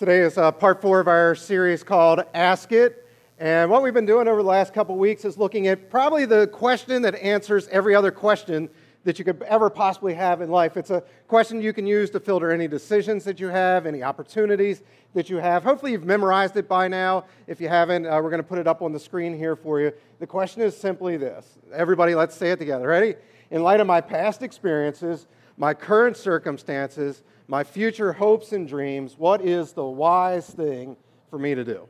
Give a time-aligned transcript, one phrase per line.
[0.00, 3.06] Today is uh, part four of our series called Ask It.
[3.38, 6.46] And what we've been doing over the last couple weeks is looking at probably the
[6.46, 8.70] question that answers every other question
[9.04, 10.78] that you could ever possibly have in life.
[10.78, 14.80] It's a question you can use to filter any decisions that you have, any opportunities
[15.12, 15.64] that you have.
[15.64, 17.26] Hopefully, you've memorized it by now.
[17.46, 19.82] If you haven't, uh, we're going to put it up on the screen here for
[19.82, 19.92] you.
[20.18, 22.88] The question is simply this Everybody, let's say it together.
[22.88, 23.16] Ready?
[23.50, 25.26] In light of my past experiences,
[25.58, 30.96] my current circumstances, my future hopes and dreams, what is the wise thing
[31.30, 31.88] for me to do?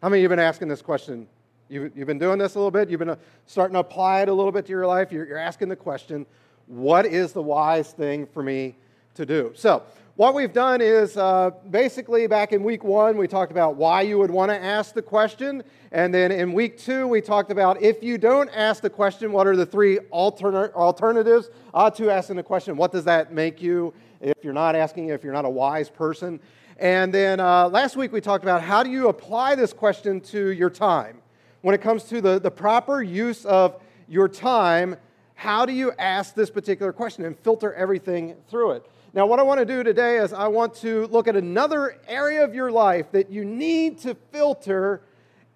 [0.00, 1.28] How many of you have been asking this question?
[1.68, 2.88] You've, you've been doing this a little bit?
[2.88, 5.12] You've been uh, starting to apply it a little bit to your life?
[5.12, 6.24] You're, you're asking the question,
[6.66, 8.74] what is the wise thing for me
[9.16, 9.52] to do?
[9.54, 9.82] So,
[10.16, 14.18] what we've done is uh, basically back in week one, we talked about why you
[14.18, 15.62] would want to ask the question.
[15.92, 19.46] And then in week two, we talked about if you don't ask the question, what
[19.46, 22.76] are the three alternatives uh, to asking the question?
[22.76, 26.40] What does that make you if you're not asking, if you're not a wise person?
[26.78, 30.50] And then uh, last week, we talked about how do you apply this question to
[30.50, 31.18] your time?
[31.62, 34.96] When it comes to the, the proper use of your time,
[35.34, 38.86] how do you ask this particular question and filter everything through it?
[39.12, 42.44] Now, what I want to do today is I want to look at another area
[42.44, 45.02] of your life that you need to filter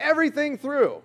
[0.01, 1.03] everything through.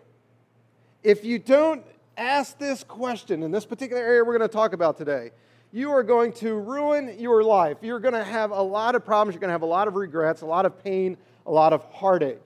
[1.03, 1.83] If you don't
[2.17, 5.31] ask this question in this particular area we're going to talk about today,
[5.71, 7.77] you are going to ruin your life.
[7.81, 9.35] You're going to have a lot of problems.
[9.35, 11.83] You're going to have a lot of regrets, a lot of pain, a lot of
[11.91, 12.39] heartache.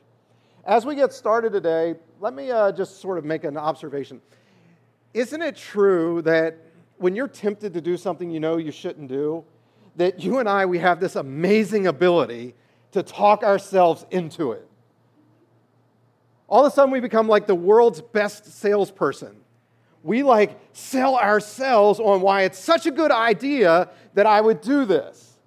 [0.66, 4.22] As we get started today, let me uh, just sort of make an observation.
[5.14, 6.58] Isn't it true that
[6.97, 9.44] when you're tempted to do something you know you shouldn't do,
[9.95, 12.55] that you and I, we have this amazing ability
[12.92, 14.67] to talk ourselves into it.
[16.47, 19.41] All of a sudden, we become like the world's best salesperson.
[20.03, 24.85] We like sell ourselves on why it's such a good idea that I would do
[24.85, 25.38] this.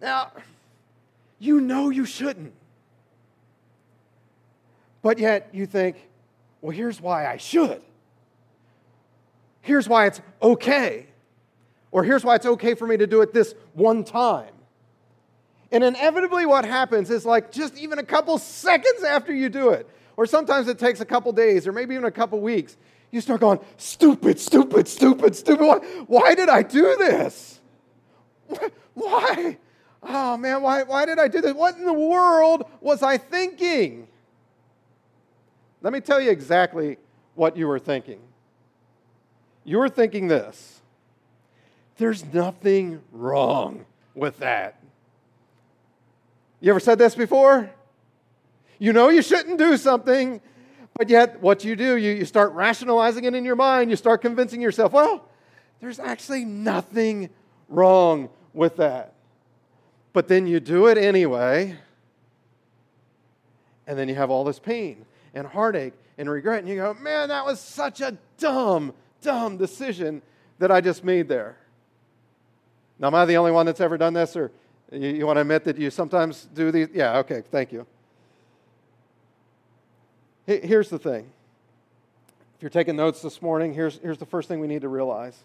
[0.00, 0.32] Now,
[1.38, 2.52] you know you shouldn't.
[5.02, 5.96] But yet you think,
[6.60, 7.80] well, here's why I should.
[9.60, 11.06] Here's why it's okay.
[11.90, 14.52] Or here's why it's okay for me to do it this one time.
[15.70, 19.88] And inevitably, what happens is like just even a couple seconds after you do it,
[20.16, 22.76] or sometimes it takes a couple days, or maybe even a couple weeks,
[23.10, 25.64] you start going, stupid, stupid, stupid, stupid.
[25.64, 27.60] Why, why did I do this?
[28.94, 29.58] Why?
[30.02, 31.52] Oh man, why, why did I do this?
[31.52, 34.08] What in the world was I thinking?
[35.82, 36.98] Let me tell you exactly
[37.34, 38.20] what you were thinking.
[39.64, 40.80] You were thinking this
[41.96, 44.80] there's nothing wrong with that.
[46.60, 47.70] You ever said this before?
[48.78, 50.40] You know you shouldn't do something,
[50.98, 53.88] but yet what you do, you, you start rationalizing it in your mind.
[53.88, 55.24] You start convincing yourself, well,
[55.80, 57.30] there's actually nothing
[57.68, 59.14] wrong with that.
[60.12, 61.76] But then you do it anyway,
[63.86, 67.28] and then you have all this pain and heartache and regret, and you go, man,
[67.28, 68.92] that was such a dumb,
[69.22, 70.20] dumb decision
[70.58, 71.56] that I just made there.
[72.98, 74.50] Now, am I the only one that's ever done this, or
[74.90, 76.88] you, you want to admit that you sometimes do these?
[76.92, 77.86] Yeah, okay, thank you.
[80.48, 81.28] Here's the thing.
[82.56, 85.38] If you're taking notes this morning, here's, here's the first thing we need to realize.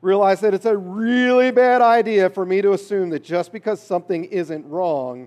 [0.00, 4.26] Realize that it's a really bad idea for me to assume that just because something
[4.26, 5.26] isn't wrong,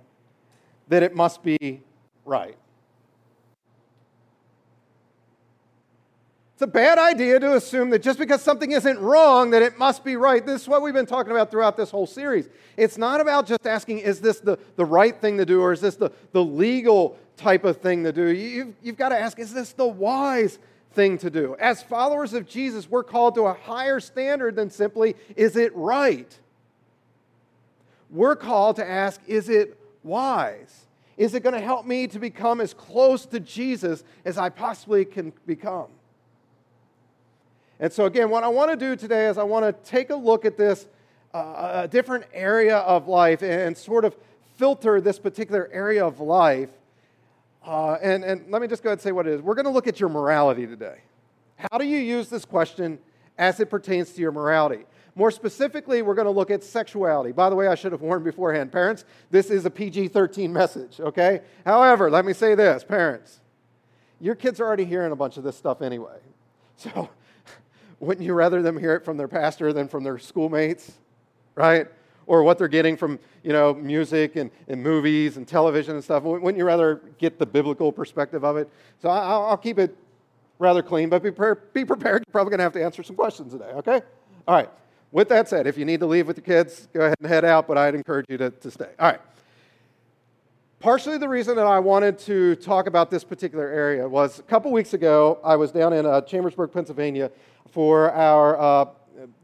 [0.87, 1.81] that it must be
[2.23, 2.55] right.
[6.53, 10.05] It's a bad idea to assume that just because something isn't wrong, that it must
[10.05, 10.45] be right.
[10.45, 12.47] This is what we've been talking about throughout this whole series.
[12.77, 15.81] It's not about just asking, is this the, the right thing to do, or is
[15.81, 18.27] this the, the legal type of thing to do?
[18.27, 20.59] You've, you've got to ask, is this the wise
[20.93, 21.55] thing to do?
[21.59, 26.37] As followers of Jesus, we're called to a higher standard than simply, is it right?
[28.09, 30.85] We're called to ask, is it wise?
[31.17, 35.05] Is it going to help me to become as close to Jesus as I possibly
[35.05, 35.87] can become?
[37.79, 40.15] And so, again, what I want to do today is I want to take a
[40.15, 40.85] look at this
[41.33, 44.15] uh, a different area of life and sort of
[44.57, 46.69] filter this particular area of life.
[47.65, 49.41] Uh, and, and let me just go ahead and say what it is.
[49.41, 50.99] We're going to look at your morality today.
[51.57, 52.99] How do you use this question
[53.37, 54.85] as it pertains to your morality?
[55.15, 57.33] More specifically, we're going to look at sexuality.
[57.33, 58.71] By the way, I should have warned beforehand.
[58.71, 61.41] Parents, this is a PG 13 message, okay?
[61.65, 63.41] However, let me say this parents,
[64.21, 66.17] your kids are already hearing a bunch of this stuff anyway.
[66.77, 67.09] So
[67.99, 70.93] wouldn't you rather them hear it from their pastor than from their schoolmates,
[71.55, 71.87] right?
[72.29, 76.21] Or what they're getting from, you know, music and, and movies and television and stuff.
[76.21, 78.69] Wouldn't you rather get the biblical perspective of it?
[79.01, 79.97] So I'll, I'll keep it
[80.59, 81.73] rather clean, but be, prepared.
[81.73, 82.23] be prepared.
[82.27, 84.01] You're probably going to have to answer some questions today, okay?
[84.47, 84.69] All right.
[85.11, 87.45] With that said, if you need to leave with the kids, go ahead and head
[87.45, 88.89] out, but I'd encourage you to, to stay.
[88.99, 89.21] All right.
[90.79, 94.71] partially the reason that I wanted to talk about this particular area was a couple
[94.71, 97.31] weeks ago, I was down in uh, Chambersburg, Pennsylvania
[97.71, 98.85] for our uh,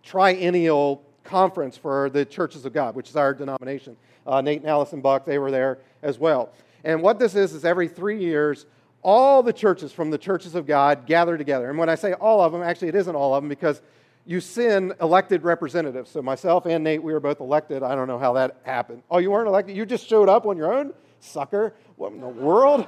[0.04, 3.98] triennial conference for the Churches of God, which is our denomination.
[4.25, 6.54] Uh, Nate and Allison Buck, they were there as well.
[6.83, 8.66] And what this is, is every three years,
[9.01, 11.69] all the churches from the churches of God gather together.
[11.69, 13.81] And when I say all of them, actually, it isn't all of them because
[14.25, 16.10] you send elected representatives.
[16.10, 17.83] So myself and Nate, we were both elected.
[17.83, 19.04] I don't know how that happened.
[19.10, 19.75] Oh, you weren't elected?
[19.75, 20.94] You just showed up on your own?
[21.19, 21.75] Sucker.
[21.95, 22.88] What in the world?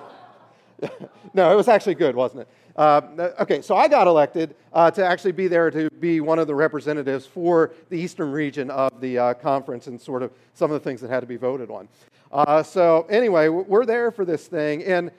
[1.33, 2.47] no, it was actually good, wasn't it?
[2.77, 6.45] Uh, okay, so I got elected uh, to actually be there to be one of
[6.45, 10.79] the representatives for the eastern region of the uh, conference and sort of some of
[10.79, 11.87] the things that had to be voted on.
[12.31, 14.83] Uh, so, anyway, we're there for this thing.
[14.83, 15.09] And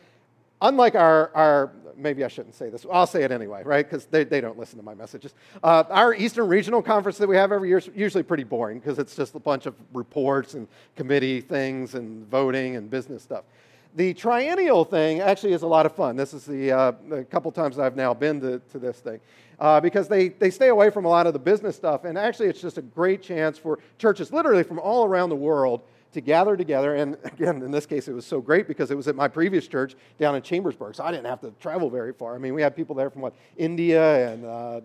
[0.61, 3.89] unlike our, our maybe I shouldn't say this, I'll say it anyway, right?
[3.89, 5.35] Because they, they don't listen to my messages.
[5.61, 9.01] Uh, our Eastern Regional Conference that we have every year is usually pretty boring because
[9.01, 13.43] it's just a bunch of reports and committee things and voting and business stuff.
[13.99, 16.15] The triennial thing actually is a lot of fun.
[16.15, 19.19] This is the, uh, the couple times I've now been to, to this thing.
[19.59, 22.05] Uh, because they, they stay away from a lot of the business stuff.
[22.05, 25.81] And actually, it's just a great chance for churches, literally from all around the world,
[26.12, 26.95] to gather together.
[26.95, 29.67] And again, in this case, it was so great because it was at my previous
[29.67, 32.37] church down in Chambersburg, so I didn't have to travel very far.
[32.37, 34.81] I mean, we had people there from what India and uh,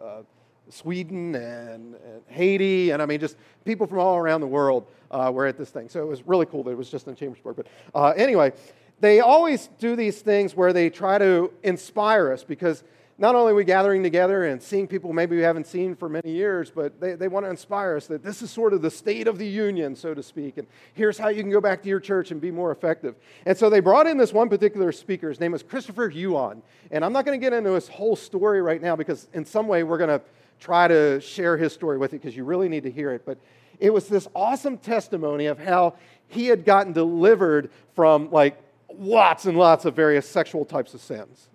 [0.00, 0.22] uh,
[0.72, 5.30] Sweden and, and, Haiti, and I mean, just people from all around the world uh,
[5.32, 5.88] were at this thing.
[5.88, 7.56] So it was really cool that it was just in Chambersburg.
[7.56, 8.52] But uh, anyway,
[9.00, 12.84] they always do these things where they try to inspire us because
[13.18, 16.32] not only are we gathering together and seeing people maybe we haven't seen for many
[16.32, 19.28] years, but they, they want to inspire us that this is sort of the state
[19.28, 20.56] of the union, so to speak.
[20.56, 23.14] And here's how you can go back to your church and be more effective.
[23.44, 25.28] And so they brought in this one particular speaker.
[25.28, 26.62] His name was Christopher Yuan.
[26.90, 29.68] And I'm not going to get into his whole story right now because in some
[29.68, 30.22] way we're going to
[30.62, 33.26] try to share his story with you because you really need to hear it.
[33.26, 33.36] But
[33.80, 35.94] it was this awesome testimony of how
[36.28, 38.56] he had gotten delivered from like
[38.96, 41.48] lots and lots of various sexual types of sins.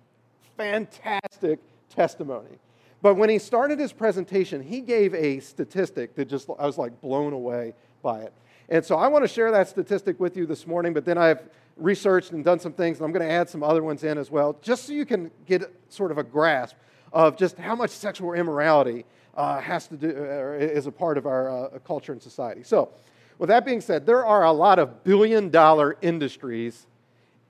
[0.58, 1.58] Fantastic
[1.88, 2.58] testimony.
[3.00, 7.00] But when he started his presentation, he gave a statistic that just, I was like
[7.00, 8.32] blown away by it.
[8.68, 11.40] And so I want to share that statistic with you this morning, but then I've
[11.78, 14.30] researched and done some things, and I'm going to add some other ones in as
[14.30, 16.76] well, just so you can get sort of a grasp
[17.12, 21.26] of just how much sexual immorality uh, has to do, or is a part of
[21.26, 22.62] our uh, culture and society.
[22.62, 22.90] So,
[23.38, 26.86] with that being said, there are a lot of billion dollar industries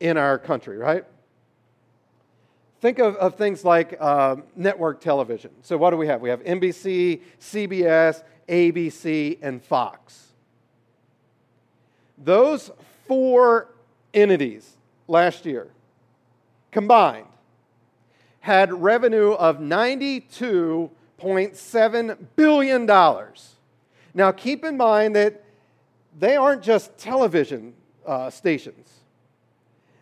[0.00, 1.04] in our country, right?
[2.80, 5.50] Think of, of things like uh, network television.
[5.62, 6.20] So, what do we have?
[6.20, 10.26] We have NBC, CBS, ABC, and Fox.
[12.18, 12.70] Those
[13.06, 13.68] four
[14.12, 14.76] entities
[15.06, 15.68] last year
[16.70, 17.27] combined
[18.40, 22.86] had revenue of $92.7 billion.
[24.14, 25.44] Now, keep in mind that
[26.18, 27.74] they aren't just television
[28.06, 28.98] uh, stations.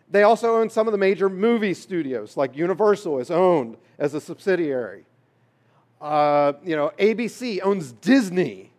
[0.09, 4.21] They also own some of the major movie studios, like Universal is owned as a
[4.21, 5.05] subsidiary.
[5.99, 8.71] Uh, you know, ABC owns Disney.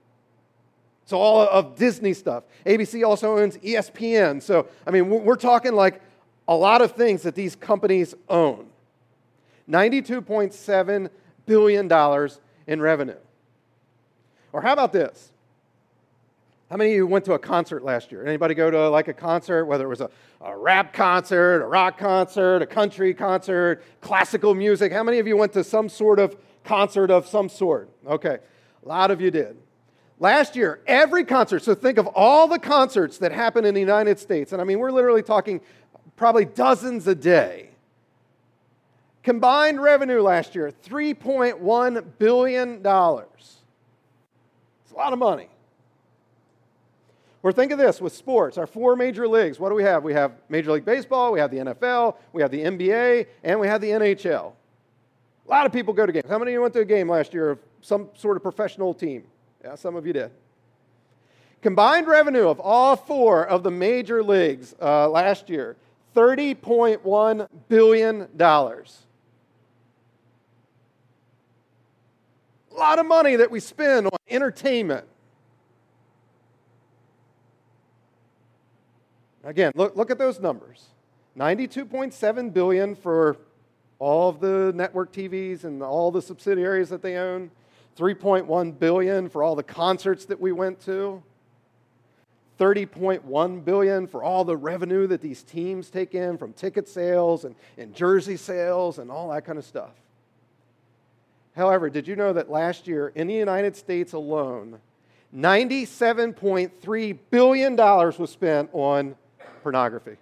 [1.05, 2.45] So all of Disney stuff.
[2.65, 4.43] ABC also owns ESPN.
[4.43, 6.01] So, I mean, we're talking like
[6.47, 8.67] a lot of things that these companies own.
[9.71, 11.11] $92.7
[11.47, 12.29] billion
[12.67, 13.17] in revenue.
[14.53, 15.33] Or how about this?
[16.71, 18.27] How many of you went to a concert last year?
[18.27, 20.11] Anybody go to like a concert, whether it was a,
[20.43, 24.93] a rap concert, a rock concert, a country concert, classical music?
[24.93, 27.89] How many of you went to some sort of concert of some sort?
[28.07, 28.39] Okay,
[28.85, 29.57] a lot of you did.
[30.21, 34.19] Last year, every concert, so think of all the concerts that happen in the United
[34.19, 35.63] States, and I mean, we're literally talking
[36.17, 37.68] probably dozens a day.
[39.29, 42.77] Combined revenue last year, $3.1 billion.
[42.77, 45.51] It's a lot of money.
[47.43, 49.61] Or think of this with sports, our four major leagues.
[49.61, 50.03] What do we have?
[50.03, 53.67] We have Major League Baseball, we have the NFL, we have the NBA, and we
[53.67, 54.53] have the NHL.
[55.47, 56.25] A lot of people go to games.
[56.27, 58.95] How many of you went to a game last year of some sort of professional
[58.95, 59.25] team?
[59.63, 60.31] Yeah, some of you did.
[61.61, 65.77] Combined revenue of all four of the major leagues uh, last year,
[66.17, 68.27] $30.1 billion.
[72.79, 75.05] Lot of money that we spend on entertainment.
[79.43, 80.85] Again, look, look at those numbers.
[81.37, 83.37] 92.7 billion for
[83.99, 87.51] all of the network TVs and all the subsidiaries that they own.
[87.99, 91.21] 3.1 billion for all the concerts that we went to.
[92.61, 97.57] 30.1 billion for all the revenue that these teams take in from ticket sales and,
[97.77, 99.91] and jersey sales and all that kind of stuff.
[101.59, 104.79] However, did you know that last year in the United States alone,
[105.35, 109.17] $97.3 billion was spent on
[109.65, 110.17] pornography.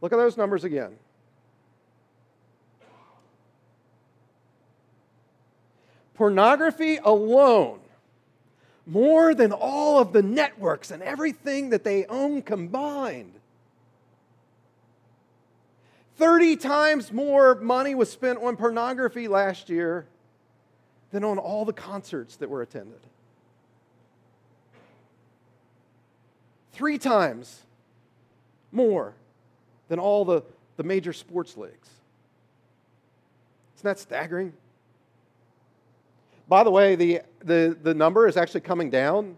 [0.00, 0.96] Look at those numbers again.
[6.14, 7.80] Pornography alone,
[8.86, 13.34] more than all of the networks and everything that they own combined.
[16.18, 20.04] 30 times more money was spent on pornography last year
[21.12, 22.98] than on all the concerts that were attended.
[26.72, 27.62] Three times
[28.72, 29.14] more
[29.88, 30.42] than all the,
[30.76, 31.88] the major sports leagues.
[33.76, 34.52] Isn't that staggering?
[36.48, 39.36] By the way, the, the, the number is actually coming down.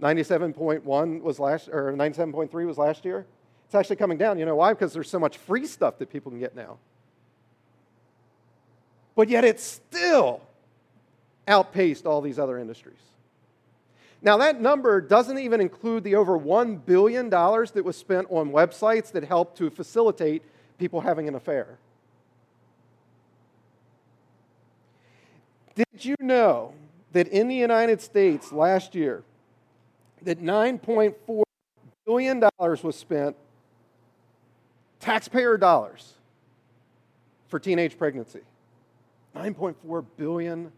[0.00, 3.26] 97.1 was last, or 97.3 was last year.
[3.68, 4.38] It's actually coming down.
[4.38, 4.72] You know why?
[4.72, 6.78] Because there's so much free stuff that people can get now.
[9.14, 10.40] But yet it's still
[11.46, 12.96] outpaced all these other industries.
[14.22, 19.12] Now, that number doesn't even include the over $1 billion that was spent on websites
[19.12, 20.42] that help to facilitate
[20.78, 21.78] people having an affair.
[25.74, 26.72] Did you know
[27.12, 29.22] that in the United States last year,
[30.22, 31.42] that $9.4
[32.06, 33.36] billion was spent,
[35.00, 36.14] taxpayer dollars,
[37.48, 38.40] for teenage pregnancy?
[39.34, 40.72] $9.4 billion.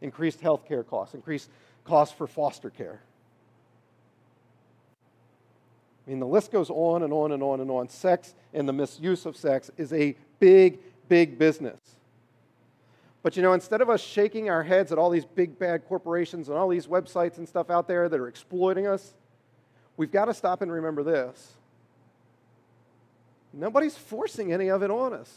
[0.00, 1.50] Increased health care costs, increased
[1.84, 3.00] costs for foster care.
[6.06, 7.88] I mean, the list goes on and on and on and on.
[7.88, 11.78] Sex and the misuse of sex is a big, big business.
[13.22, 16.50] But you know, instead of us shaking our heads at all these big bad corporations
[16.50, 19.14] and all these websites and stuff out there that are exploiting us,
[19.96, 21.54] we've got to stop and remember this.
[23.56, 25.32] Nobody's forcing any of it on us.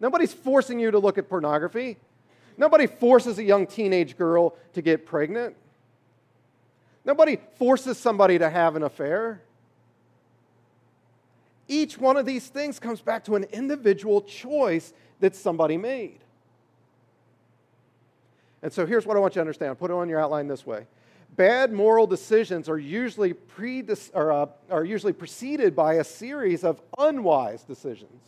[0.00, 1.96] Nobody's forcing you to look at pornography.
[2.56, 5.56] Nobody forces a young teenage girl to get pregnant.
[7.04, 9.40] Nobody forces somebody to have an affair.
[11.68, 16.18] Each one of these things comes back to an individual choice that somebody made.
[18.62, 19.78] And so here's what I want you to understand.
[19.78, 20.86] Put it on your outline this way.
[21.36, 26.80] Bad moral decisions are usually, pre- or, uh, are usually preceded by a series of
[26.98, 28.22] unwise decisions.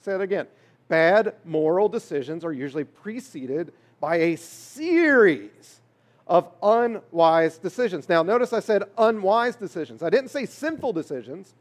[0.00, 0.46] Say it again
[0.90, 5.80] bad moral decisions are usually preceded by a series
[6.26, 8.08] of unwise decisions.
[8.08, 10.02] Now, notice I said unwise decisions.
[10.02, 11.54] I didn't say sinful decisions.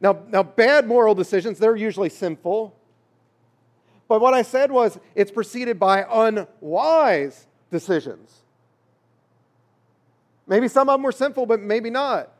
[0.00, 2.74] Now, now bad moral decisions, they're usually sinful.
[4.08, 8.30] But what I said was it's preceded by unwise decisions.
[10.46, 12.30] Maybe some of them were sinful, but maybe not.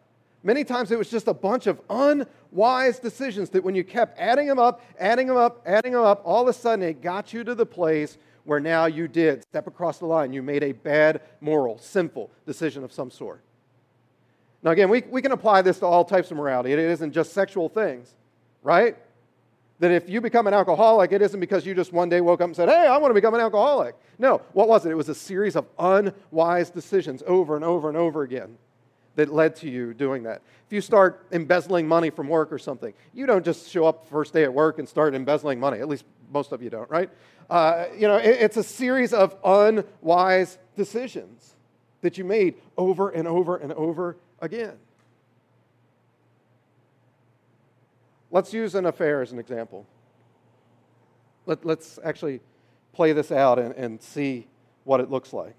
[0.45, 4.47] Many times it was just a bunch of unwise decisions that when you kept adding
[4.47, 7.43] them up, adding them up, adding them up, all of a sudden it got you
[7.43, 10.33] to the place where now you did step across the line.
[10.33, 13.41] You made a bad, moral, sinful decision of some sort.
[14.63, 16.73] Now, again, we, we can apply this to all types of morality.
[16.73, 18.15] It isn't just sexual things,
[18.63, 18.97] right?
[19.81, 22.47] That if you become an alcoholic, it isn't because you just one day woke up
[22.47, 23.97] and said, Hey, I want to become an alcoholic.
[24.19, 24.91] No, what was it?
[24.91, 28.57] It was a series of unwise decisions over and over and over again
[29.17, 30.43] that led to you doing that.
[30.67, 34.33] If you start embezzling money from work or something, you don't just show up first
[34.33, 35.79] day at work and start embezzling money.
[35.79, 37.11] At least most of you don't, right?
[37.49, 41.55] Uh, you know, it, it's a series of unwise decisions
[42.01, 44.75] that you made over and over and over again.
[48.35, 49.87] Let's use an affair as an example.
[51.47, 52.41] Let, us actually
[52.93, 54.49] play this out and, and see
[54.85, 55.55] what it looks like.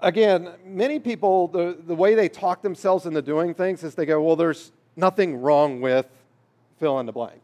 [0.00, 4.22] again, many people, the, the way they talk themselves into doing things is they go,
[4.22, 6.06] well, there's nothing wrong with
[6.78, 7.40] fill in the blank.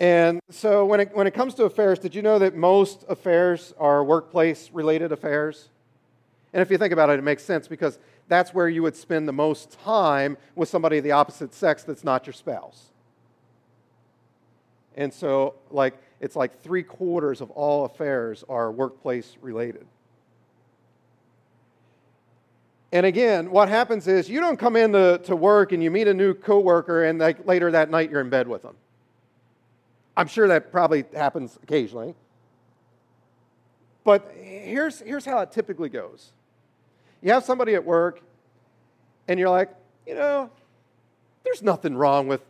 [0.00, 3.74] And so when it, when it comes to affairs, did you know that most affairs
[3.78, 5.70] are workplace related affairs?
[6.52, 9.26] And if you think about it, it makes sense because that's where you would spend
[9.26, 12.92] the most time with somebody of the opposite sex that's not your spouse.
[14.96, 19.86] And so, like, it's like three quarters of all affairs are workplace related.
[22.90, 26.08] And again, what happens is you don't come in to, to work and you meet
[26.08, 28.76] a new coworker and like later that night you're in bed with them.
[30.16, 32.14] I'm sure that probably happens occasionally.
[34.04, 36.32] But here's, here's how it typically goes.
[37.22, 38.20] You have somebody at work
[39.26, 39.70] and you're like,
[40.06, 40.50] you know,
[41.44, 42.40] there's nothing wrong with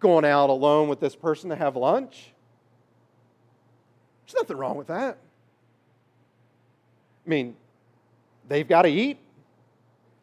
[0.00, 2.32] going out alone with this person to have lunch.
[4.26, 5.18] There's nothing wrong with that.
[7.26, 7.56] I mean,
[8.48, 9.18] they've got to eat.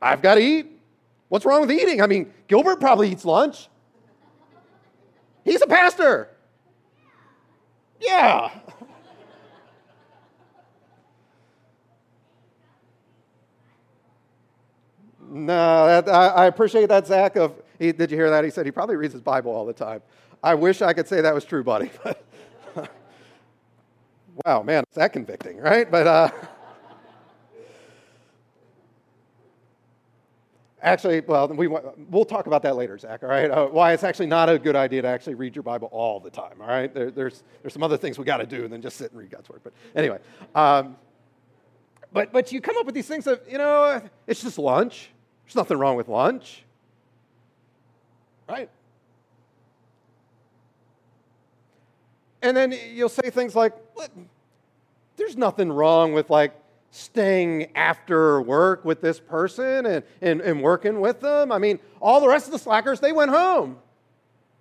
[0.02, 0.68] I've got to eat.
[1.30, 2.02] What's wrong with eating?
[2.02, 3.70] I mean, Gilbert probably eats lunch.
[5.44, 6.30] He's a pastor.
[8.00, 8.50] Yeah.
[15.30, 17.36] No, that, I, I, appreciate that, Zach.
[17.36, 18.44] Of he, did you hear that?
[18.44, 20.02] He said he probably reads his Bible all the time.
[20.44, 21.92] I wish I could say that was true, buddy.
[24.46, 25.90] wow, man, it's that convicting, right?
[25.92, 26.32] But uh,
[30.82, 33.22] actually, well, we, we'll talk about that later, Zach.
[33.22, 33.52] All right?
[33.52, 36.32] Uh, why it's actually not a good idea to actually read your Bible all the
[36.32, 36.60] time.
[36.60, 36.92] All right?
[36.92, 39.30] There, there's there's some other things we got to do than just sit and read
[39.30, 39.62] God's word.
[39.64, 40.18] But anyway.
[40.56, 40.96] Um,
[42.12, 45.12] but, but you come up with these things of, you know, it's just lunch.
[45.50, 46.62] There's nothing wrong with lunch.
[48.48, 48.70] Right?
[52.44, 53.74] And then you'll say things like,
[55.18, 56.54] there's nothing wrong with like
[56.92, 61.52] staying after work with this person and, and, and working with them.
[61.52, 63.80] I mean, all the rest of the slackers, they went home.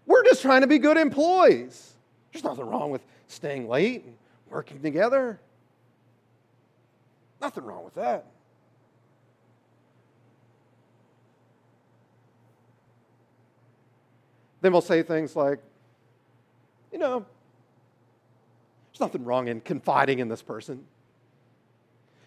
[0.07, 1.97] We're just trying to be good employees.
[2.33, 4.14] There's nothing wrong with staying late and
[4.49, 5.38] working together.
[7.42, 8.25] Nothing wrong with that.
[14.61, 15.61] Then we'll say things like,
[16.93, 17.25] you know,
[18.91, 20.85] there's nothing wrong in confiding in this person.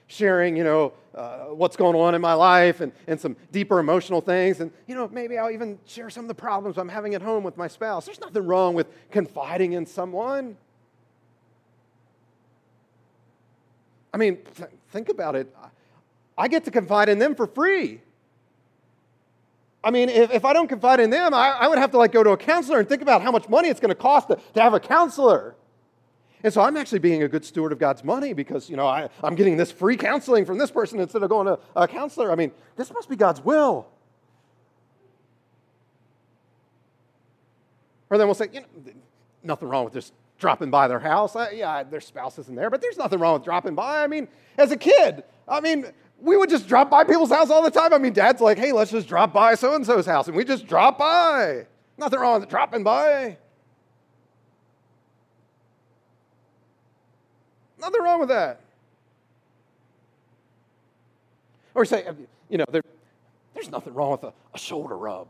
[0.08, 4.22] Sharing, you know, uh, what's going on in my life and, and some deeper emotional
[4.22, 4.60] things.
[4.60, 7.44] And, you know, maybe I'll even share some of the problems I'm having at home
[7.44, 8.06] with my spouse.
[8.06, 10.58] There's nothing wrong with confiding in someone.
[14.14, 15.54] I mean, th- think about it.
[16.38, 18.02] I get to confide in them for free.
[19.84, 22.12] I mean, if, if I don't confide in them, I, I would have to like
[22.12, 24.40] go to a counselor and think about how much money it's going to cost to,
[24.54, 25.56] to have a counselor.
[26.44, 29.10] And so I'm actually being a good steward of God's money because, you know, I,
[29.24, 32.32] I'm getting this free counseling from this person instead of going to a counselor.
[32.32, 33.88] I mean, this must be God's will.
[38.10, 38.68] Or then we'll say, you know,
[39.44, 41.36] nothing wrong with just dropping by their house.
[41.36, 44.04] Uh, yeah, their spouse isn't there, but there's nothing wrong with dropping by.
[44.04, 44.28] I mean,
[44.58, 45.86] as a kid, I mean,
[46.22, 47.94] we would just drop by people's house all the time.
[47.94, 50.28] I mean, dad's like, hey, let's just drop by so and so's house.
[50.28, 51.66] And we just drop by.
[51.98, 53.38] Nothing wrong with dropping by.
[57.80, 58.62] Nothing wrong with that.
[61.74, 62.06] Or say,
[62.50, 62.84] you know, there,
[63.56, 65.28] there's nothing wrong with a, a shoulder rub.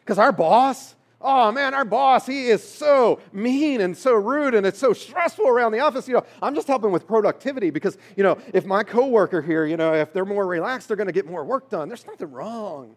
[0.00, 4.66] Because our boss, Oh man, our boss, he is so mean and so rude and
[4.66, 6.08] it's so stressful around the office.
[6.08, 9.76] You know, I'm just helping with productivity because, you know, if my coworker here, you
[9.76, 11.88] know, if they're more relaxed, they're going to get more work done.
[11.88, 12.96] There's nothing wrong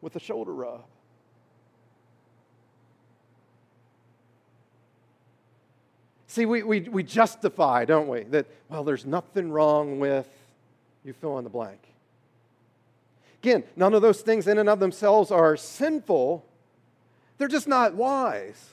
[0.00, 0.82] with a shoulder rub.
[6.26, 10.26] See, we, we, we justify, don't we, that, well, there's nothing wrong with
[11.04, 11.78] you fill in the blank.
[13.42, 16.44] Again, none of those things in and of themselves are sinful
[17.42, 18.70] they're just not wise.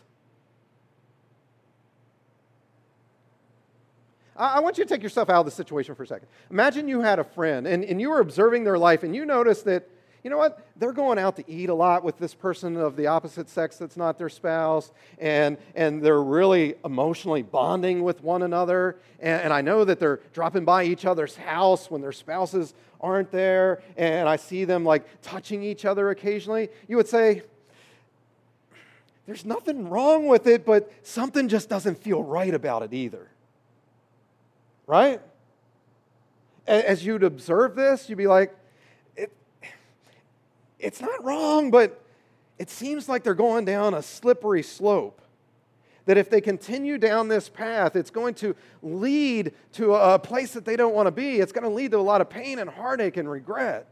[4.36, 6.28] I want you to take yourself out of the situation for a second.
[6.52, 9.66] Imagine you had a friend and, and you were observing their life and you noticed
[9.66, 9.90] that,
[10.24, 13.08] you know what, they're going out to eat a lot with this person of the
[13.08, 19.00] opposite sex that's not their spouse, and, and they're really emotionally bonding with one another.
[19.20, 23.32] And, and I know that they're dropping by each other's house when their spouses aren't
[23.32, 26.70] there, and I see them like touching each other occasionally.
[26.88, 27.42] You would say,
[29.30, 33.30] there's nothing wrong with it, but something just doesn't feel right about it either.
[34.88, 35.22] Right?
[36.66, 38.56] As you'd observe this, you'd be like,
[39.16, 39.32] it,
[40.80, 42.02] it's not wrong, but
[42.58, 45.22] it seems like they're going down a slippery slope.
[46.06, 50.66] That if they continue down this path, it's going to lead to a place that
[50.66, 51.40] they don't want to be.
[51.40, 53.88] It's going to lead to a lot of pain and heartache and regret.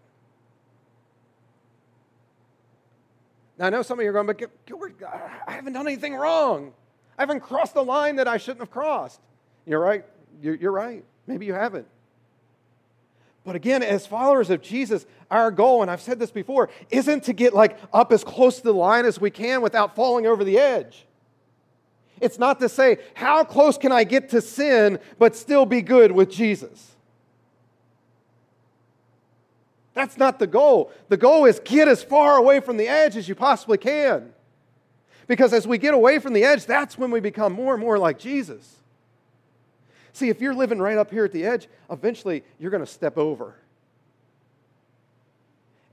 [3.57, 5.17] Now, I know some of you are going, but Gilbert, uh,
[5.47, 6.73] I haven't done anything wrong.
[7.17, 9.19] I haven't crossed the line that I shouldn't have crossed.
[9.65, 10.05] You're right.
[10.41, 11.03] You're right.
[11.25, 11.87] Maybe you haven't.
[13.43, 17.33] But again, as followers of Jesus, our goal, and I've said this before, isn't to
[17.33, 20.59] get like up as close to the line as we can without falling over the
[20.59, 21.05] edge.
[22.19, 26.11] It's not to say, how close can I get to sin but still be good
[26.11, 26.96] with Jesus?
[29.97, 30.91] That's not the goal.
[31.09, 34.31] The goal is get as far away from the edge as you possibly can.
[35.25, 37.97] Because as we get away from the edge, that's when we become more and more
[37.97, 38.75] like Jesus.
[40.13, 43.17] See, if you're living right up here at the edge, eventually you're going to step
[43.17, 43.55] over.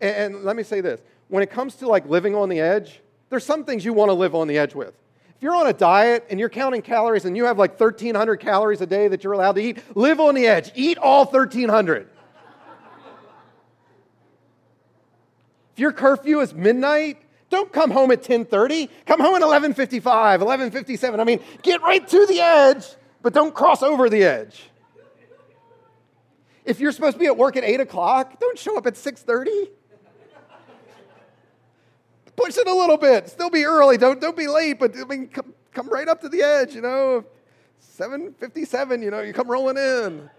[0.03, 3.01] And, and, let me say this when it comes to like living on the edge,
[3.31, 4.93] there's some things you want to live on the edge with.
[5.35, 8.83] If you're on a diet and you're counting calories and you have like 1,300 calories
[8.83, 10.73] a day that you're allowed to eat, live on the edge.
[10.75, 12.11] Eat all 1,300.
[15.75, 18.89] If your curfew is midnight, don't come home at 10:30.
[19.07, 21.19] Come home at 11:55, 11:57.
[21.19, 22.87] I mean, get right to the edge,
[23.23, 24.71] but don't cross over the edge.
[26.65, 29.69] If you're supposed to be at work at 8 o'clock, don't show up at 6:30.
[32.37, 33.29] Push it a little bit.
[33.29, 33.97] Still be early.
[33.97, 36.81] Don't, don't be late, but I mean, come, come right up to the edge, you
[36.83, 37.25] know.
[37.81, 40.31] 757, you know, you come rolling in.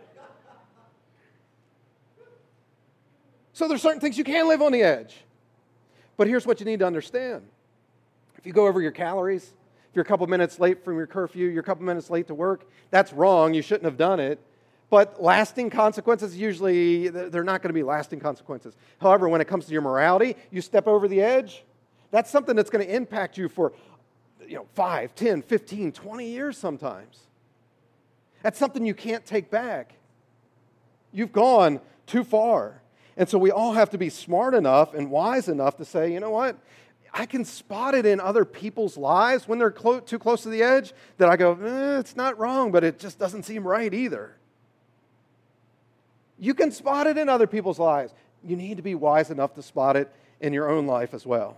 [3.53, 5.24] So there's certain things you can live on the edge.
[6.17, 7.43] But here's what you need to understand.
[8.37, 11.49] If you go over your calories, if you're a couple minutes late from your curfew,
[11.49, 13.53] you're a couple minutes late to work, that's wrong.
[13.53, 14.39] You shouldn't have done it.
[14.89, 18.75] But lasting consequences, usually, they're not going to be lasting consequences.
[19.01, 21.63] However, when it comes to your morality, you step over the edge,
[22.11, 23.73] that's something that's going to impact you for
[24.47, 27.19] you know, 5, 10, 15, 20 years sometimes.
[28.43, 29.95] That's something you can't take back.
[31.11, 32.81] You've gone too far.
[33.17, 36.19] And so we all have to be smart enough and wise enough to say, you
[36.19, 36.57] know what?
[37.13, 40.61] I can spot it in other people's lives when they're clo- too close to the
[40.61, 44.35] edge that I go, eh, it's not wrong, but it just doesn't seem right either.
[46.37, 48.13] You can spot it in other people's lives.
[48.43, 51.57] You need to be wise enough to spot it in your own life as well.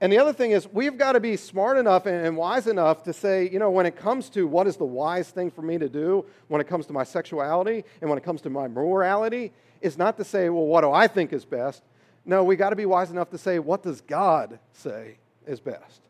[0.00, 3.12] And the other thing is, we've got to be smart enough and wise enough to
[3.12, 5.90] say, you know, when it comes to what is the wise thing for me to
[5.90, 9.98] do, when it comes to my sexuality and when it comes to my morality, is
[9.98, 11.82] not to say, well, what do I think is best?
[12.24, 16.00] No, we've got to be wise enough to say, what does God say is best?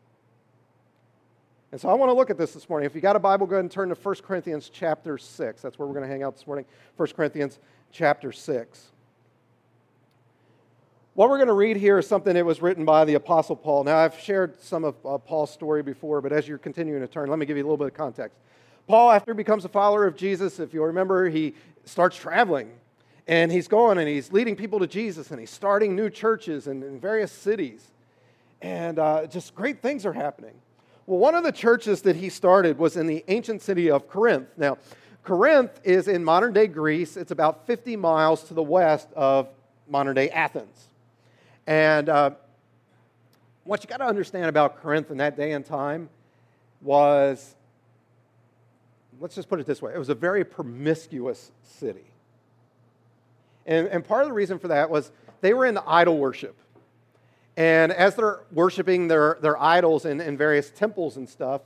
[1.71, 2.85] And so I want to look at this this morning.
[2.85, 5.61] If you got a Bible, go ahead and turn to 1 Corinthians chapter 6.
[5.61, 6.65] That's where we're going to hang out this morning.
[6.97, 7.59] 1 Corinthians
[7.91, 8.90] chapter 6.
[11.21, 13.83] What we're going to read here is something that was written by the Apostle Paul.
[13.83, 17.29] Now, I've shared some of uh, Paul's story before, but as you're continuing to turn,
[17.29, 18.39] let me give you a little bit of context.
[18.87, 21.53] Paul, after he becomes a follower of Jesus, if you remember, he
[21.85, 22.71] starts traveling.
[23.27, 26.81] And he's going and he's leading people to Jesus and he's starting new churches in,
[26.81, 27.91] in various cities.
[28.59, 30.55] And uh, just great things are happening.
[31.05, 34.47] Well, one of the churches that he started was in the ancient city of Corinth.
[34.57, 34.79] Now,
[35.23, 39.49] Corinth is in modern day Greece, it's about 50 miles to the west of
[39.87, 40.87] modern day Athens.
[41.71, 42.31] And uh,
[43.63, 46.09] what you got to understand about Corinth in that day and time
[46.81, 47.55] was,
[49.21, 52.11] let's just put it this way, it was a very promiscuous city.
[53.65, 56.57] And, and part of the reason for that was they were into idol worship.
[57.55, 61.61] And as they're worshiping their, their idols in, in various temples and stuff,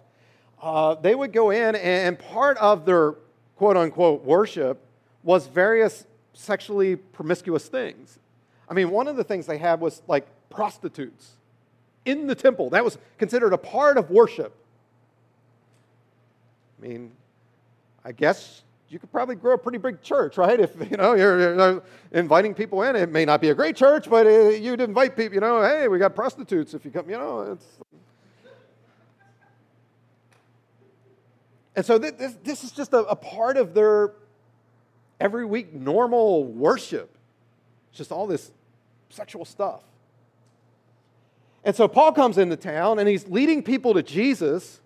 [0.62, 3.16] uh, they would go in, and part of their
[3.56, 4.86] quote unquote worship
[5.24, 8.20] was various sexually promiscuous things.
[8.70, 11.32] I mean, one of the things they had was like prostitutes
[12.06, 12.70] in the temple.
[12.72, 14.56] That was considered a part of worship.
[16.80, 17.12] I mean,
[18.04, 20.60] I guess you could probably grow a pretty big church, right?
[20.60, 24.10] If you know you're, you're inviting people in, it may not be a great church,
[24.10, 25.36] but uh, you'd invite people.
[25.36, 26.74] You know, hey, we got prostitutes.
[26.74, 27.66] If you come, you know, it's.
[31.76, 34.14] And so this, this is just a, a part of their
[35.20, 37.18] every week normal worship.
[37.90, 38.52] It's just all this
[39.16, 39.82] sexual stuff.
[41.64, 44.80] And so Paul comes into town and he's leading people to Jesus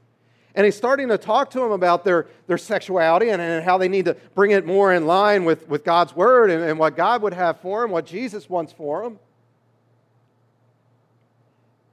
[0.55, 3.87] and he's starting to talk to them about their, their sexuality and, and how they
[3.87, 7.21] need to bring it more in line with, with God's word and, and what God
[7.21, 9.19] would have for them, what Jesus wants for them.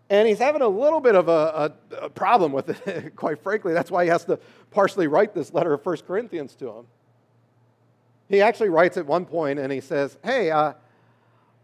[0.09, 3.73] And he's having a little bit of a, a, a problem with it, quite frankly.
[3.73, 4.39] That's why he has to
[4.71, 6.87] partially write this letter of 1 Corinthians to him.
[8.29, 10.75] He actually writes at one point and he says, Hey, uh,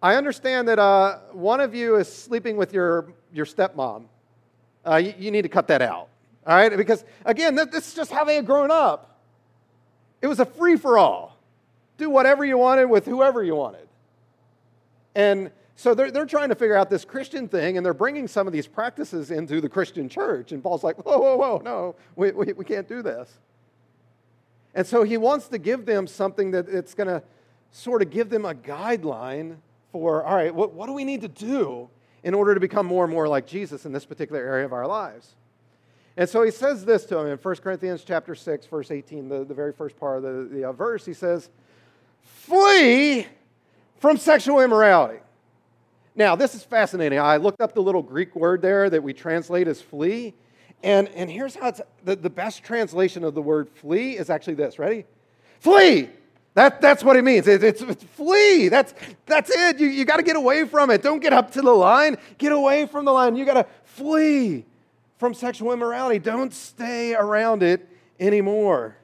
[0.02, 4.06] I understand that uh, one of you is sleeping with your, your stepmom.
[4.84, 6.08] Uh, you, you, need to cut that out,
[6.44, 6.76] all right?
[6.76, 9.20] Because, again, this is just how they had grown up.
[10.20, 11.38] It was a free for all.
[11.98, 13.86] Do whatever you wanted with whoever you wanted.
[15.14, 18.48] And so they're, they're trying to figure out this Christian thing, and they're bringing some
[18.48, 20.50] of these practices into the Christian church.
[20.50, 23.32] And Paul's like, whoa, whoa, whoa, no, we, we, we can't do this.
[24.74, 27.22] And so he wants to give them something that it's going to
[27.70, 29.58] sort of give them a guideline
[29.92, 31.88] for, all right, what, what do we need to do
[32.24, 34.86] in order to become more and more like Jesus in this particular area of our
[34.86, 35.34] lives?
[36.16, 39.44] And so he says this to him in 1 Corinthians chapter 6, verse 18, the,
[39.44, 41.06] the very first part of the, the uh, verse.
[41.06, 41.48] He says,
[42.22, 43.26] Flee
[43.98, 45.20] from sexual immorality.
[46.14, 47.18] Now, this is fascinating.
[47.18, 50.34] I looked up the little Greek word there that we translate as flee.
[50.82, 54.54] And, and here's how it's the, the best translation of the word flee is actually
[54.54, 54.78] this.
[54.78, 55.04] Ready?
[55.60, 56.10] Flee
[56.54, 57.48] that, that's what it means.
[57.48, 58.68] It, it's, it's, flee.
[58.68, 58.94] That's,
[59.26, 59.80] that's it.
[59.80, 61.02] You, you got to get away from it.
[61.02, 62.16] Don't get up to the line.
[62.38, 63.36] Get away from the line.
[63.36, 64.64] You got to flee
[65.18, 66.18] from sexual immorality.
[66.18, 67.88] Don't stay around it
[68.20, 68.96] anymore.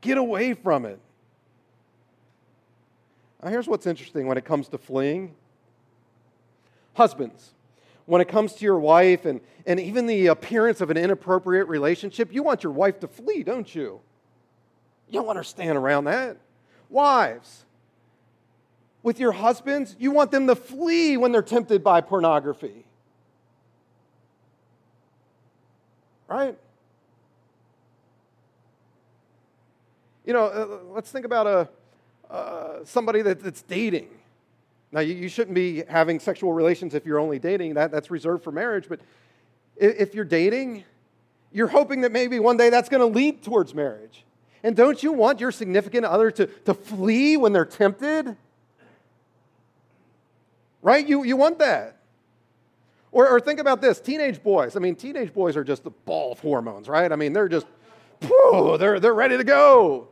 [0.00, 0.98] Get away from it.
[3.42, 5.34] Now, here's what's interesting when it comes to fleeing
[6.94, 7.50] Husbands,
[8.06, 12.32] when it comes to your wife and, and even the appearance of an inappropriate relationship,
[12.32, 14.00] you want your wife to flee, don't you?
[15.08, 16.38] You don't want her stand around that.
[16.94, 17.64] Wives,
[19.02, 22.84] with your husbands, you want them to flee when they're tempted by pornography.
[26.28, 26.56] Right?
[30.24, 34.10] You know, uh, let's think about a, uh, somebody that, that's dating.
[34.92, 38.44] Now, you, you, shouldn't be having sexual relations if you're only dating, that, that's reserved
[38.44, 38.86] for marriage.
[38.88, 39.00] But
[39.76, 40.84] if you're dating,
[41.50, 44.24] you're hoping that maybe one day that's going to lead towards marriage.
[44.64, 48.34] And don't you want your significant other to, to flee when they're tempted?
[50.80, 51.06] Right?
[51.06, 51.98] You, you want that.
[53.12, 54.74] Or, or think about this teenage boys.
[54.74, 57.12] I mean, teenage boys are just the ball of hormones, right?
[57.12, 57.66] I mean, they're just,
[58.22, 60.08] whew, they're, they're ready to go.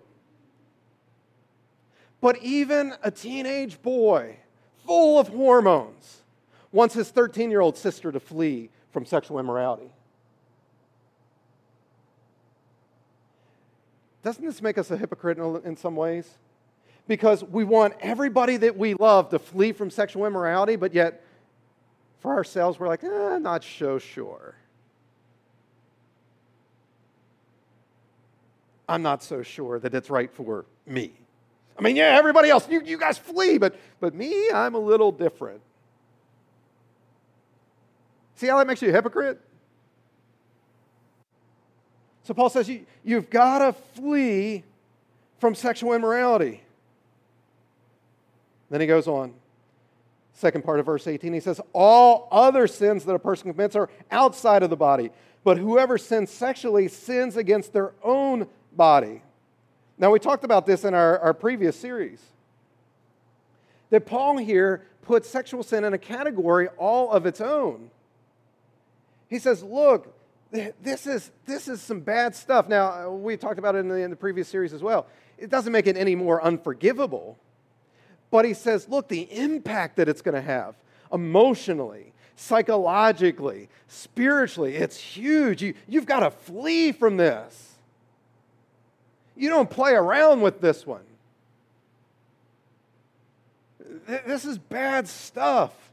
[2.20, 4.36] But even a teenage boy,
[4.86, 6.18] full of hormones,
[6.72, 9.90] wants his 13 year old sister to flee from sexual immorality.
[14.22, 16.28] Doesn't this make us a hypocrite in some ways?
[17.08, 21.24] Because we want everybody that we love to flee from sexual immorality, but yet
[22.20, 24.54] for ourselves, we're like, eh, not so sure.
[28.88, 31.12] I'm not so sure that it's right for me.
[31.78, 35.10] I mean, yeah, everybody else, you, you guys flee, but, but me, I'm a little
[35.10, 35.60] different.
[38.36, 39.40] See how that makes you a hypocrite?
[42.24, 44.64] So Paul says you, you've got to flee
[45.38, 46.62] from sexual immorality.
[48.70, 49.34] Then he goes on.
[50.34, 53.90] Second part of verse 18, he says, All other sins that a person commits are
[54.10, 55.10] outside of the body,
[55.44, 59.22] but whoever sins sexually sins against their own body.
[59.98, 62.20] Now, we talked about this in our, our previous series.
[63.90, 67.90] That Paul here puts sexual sin in a category all of its own.
[69.28, 70.14] He says, Look,
[70.52, 72.68] this is, this is some bad stuff.
[72.68, 75.06] Now, uh, we talked about it in the, in the previous series as well.
[75.38, 77.38] It doesn't make it any more unforgivable.
[78.30, 80.74] But he says, look, the impact that it's going to have
[81.12, 85.62] emotionally, psychologically, spiritually, it's huge.
[85.62, 87.72] You, you've got to flee from this.
[89.36, 91.04] You don't play around with this one.
[94.06, 95.91] This is bad stuff.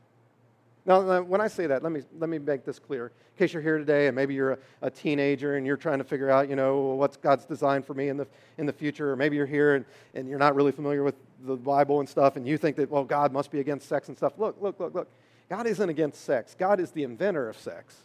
[0.89, 3.05] Now, when I say that, let me, let me make this clear.
[3.05, 6.03] In case you're here today and maybe you're a, a, teenager and you're trying to
[6.03, 8.25] figure out, you know, what's God's design for me in the,
[8.57, 11.13] in the future, or maybe you're here and, and you're not really familiar with
[11.45, 14.17] the Bible and stuff, and you think that, well, God must be against sex and
[14.17, 14.33] stuff.
[14.39, 15.07] Look, look, look, look.
[15.47, 16.55] God isn't against sex.
[16.57, 17.95] God is the inventor of sex.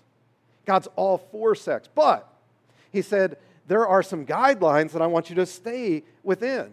[0.67, 1.89] God's all for sex.
[1.95, 2.31] But
[2.93, 6.71] he said, there are some guidelines that I want you to stay within.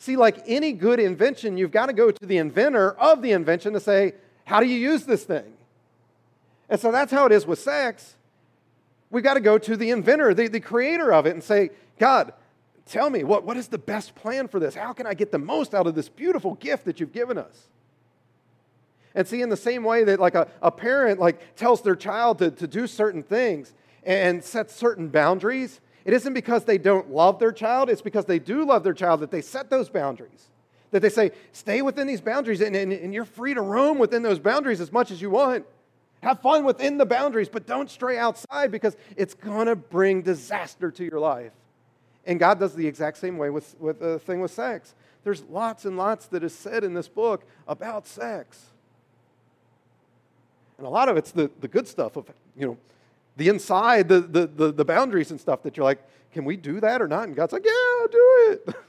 [0.00, 3.74] See, like any good invention, you've got to go to the inventor of the invention
[3.74, 5.52] to say, how do you use this thing?
[6.68, 8.16] And so that's how it is with sex.
[9.10, 12.32] We've got to go to the inventor, the, the creator of it, and say, God,
[12.86, 14.74] tell me, what, what is the best plan for this?
[14.74, 17.68] How can I get the most out of this beautiful gift that you've given us?
[19.14, 22.38] And see, in the same way that like a, a parent like tells their child
[22.38, 27.38] to, to do certain things and sets certain boundaries, it isn't because they don't love
[27.38, 30.48] their child, it's because they do love their child that they set those boundaries.
[30.92, 34.22] That they say, stay within these boundaries and, and, and you're free to roam within
[34.22, 35.66] those boundaries as much as you want.
[36.22, 40.90] Have fun within the boundaries, but don't stray outside because it's going to bring disaster
[40.92, 41.52] to your life.
[42.24, 44.94] And God does the exact same way with, with the thing with sex.
[45.24, 48.60] There's lots and lots that is said in this book about sex.
[50.78, 52.26] And a lot of it's the, the good stuff of,
[52.56, 52.78] you know,
[53.36, 56.02] the inside, the, the, the, the boundaries and stuff that you're like,
[56.32, 57.24] can we do that or not?
[57.24, 58.74] And God's like, yeah, do it.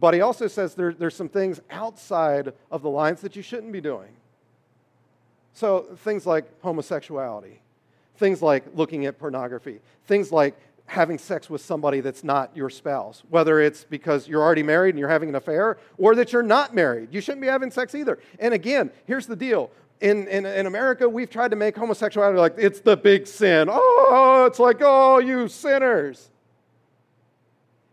[0.00, 3.72] but he also says there, there's some things outside of the lines that you shouldn't
[3.72, 4.08] be doing.
[5.52, 7.60] So things like homosexuality,
[8.16, 13.22] things like looking at pornography, things like having sex with somebody that's not your spouse,
[13.30, 16.74] whether it's because you're already married and you're having an affair or that you're not
[16.74, 17.12] married.
[17.12, 18.18] You shouldn't be having sex either.
[18.38, 22.54] And again, here's the deal in, in, in America, we've tried to make homosexuality like
[22.56, 23.68] it's the big sin.
[23.70, 26.30] Oh, it's like, oh, you sinners.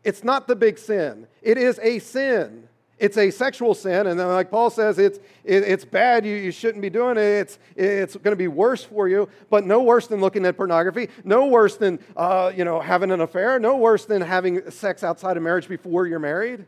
[0.07, 2.63] It's not the big sin, it is a sin.
[2.99, 6.25] It's a sexual sin, and then, like Paul says, it's, it, it's bad.
[6.25, 7.21] You, you shouldn't be doing it.
[7.21, 11.09] It's, it's going to be worse for you, but no worse than looking at pornography,
[11.23, 15.37] no worse than uh, you know, having an affair, no worse than having sex outside
[15.37, 16.65] of marriage before you're married.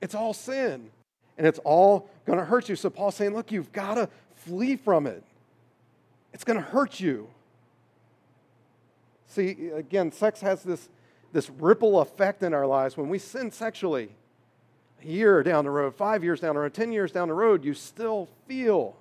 [0.00, 0.90] It's all sin
[1.36, 2.76] and it's all going to hurt you.
[2.76, 5.24] So Paul's saying, look, you've got to flee from it.
[6.32, 7.26] It's going to hurt you.
[9.34, 10.88] See, again, sex has this,
[11.32, 12.96] this ripple effect in our lives.
[12.96, 14.10] When we sin sexually,
[15.02, 17.64] a year down the road, five years down the road, 10 years down the road,
[17.64, 18.94] you still feel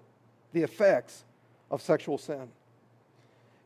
[0.52, 1.24] the effects
[1.70, 2.48] of sexual sin.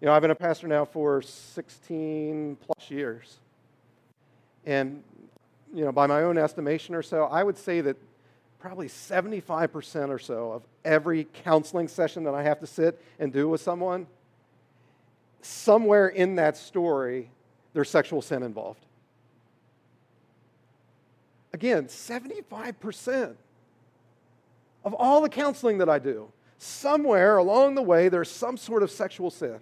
[0.01, 3.37] You know, I've been a pastor now for 16 plus years.
[4.65, 5.03] And,
[5.73, 7.95] you know, by my own estimation or so, I would say that
[8.59, 13.47] probably 75% or so of every counseling session that I have to sit and do
[13.47, 14.05] with someone,
[15.47, 17.31] somewhere in that story,
[17.73, 18.85] there's sexual sin involved.
[21.53, 23.35] Again, 75%
[24.83, 28.91] of all the counseling that I do, somewhere along the way, there's some sort of
[28.91, 29.59] sexual sin.